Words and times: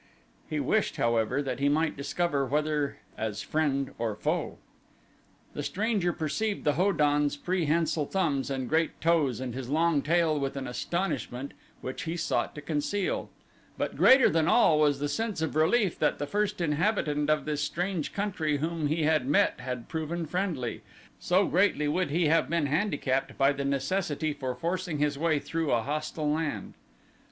He 0.49 0.59
wished, 0.59 0.97
however, 0.97 1.43
that 1.43 1.59
he 1.59 1.69
might 1.69 1.95
discover 1.95 2.43
whether 2.43 2.97
as 3.19 3.43
friend 3.43 3.93
or 3.99 4.15
foe. 4.15 4.57
The 5.53 5.61
stranger 5.61 6.11
perceived 6.11 6.63
the 6.63 6.73
Ho 6.73 6.91
don's 6.91 7.37
prehensile 7.37 8.07
thumbs 8.07 8.49
and 8.49 8.67
great 8.67 8.99
toes 8.99 9.39
and 9.39 9.53
his 9.53 9.69
long 9.69 10.01
tail 10.01 10.39
with 10.39 10.57
an 10.57 10.65
astonishment 10.67 11.53
which 11.81 12.05
he 12.05 12.17
sought 12.17 12.55
to 12.55 12.61
conceal, 12.63 13.29
but 13.77 13.95
greater 13.95 14.27
than 14.27 14.47
all 14.47 14.79
was 14.79 14.97
the 14.97 15.07
sense 15.07 15.39
of 15.39 15.55
relief 15.55 15.99
that 15.99 16.17
the 16.17 16.25
first 16.25 16.61
inhabitant 16.61 17.29
of 17.29 17.45
this 17.45 17.61
strange 17.61 18.11
country 18.11 18.57
whom 18.57 18.87
he 18.87 19.03
had 19.03 19.27
met 19.27 19.59
had 19.59 19.87
proven 19.87 20.25
friendly, 20.25 20.81
so 21.19 21.45
greatly 21.45 21.87
would 21.87 22.09
he 22.09 22.25
have 22.25 22.49
been 22.49 22.65
handicapped 22.65 23.37
by 23.37 23.51
the 23.51 23.63
necessity 23.63 24.33
for 24.33 24.55
forcing 24.55 24.97
his 24.97 25.19
way 25.19 25.37
through 25.37 25.71
a 25.71 25.83
hostile 25.83 26.31
land. 26.33 26.73